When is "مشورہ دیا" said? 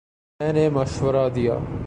0.69-1.55